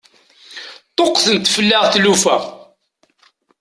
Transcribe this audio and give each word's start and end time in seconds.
Ṭṭuqqtent 0.89 1.51
fell-aɣ 1.55 1.83
tlufa. 1.93 2.37